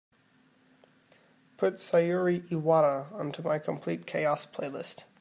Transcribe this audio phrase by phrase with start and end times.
[1.57, 5.03] Put Sayuri Iwata onto my complete chaos playlist.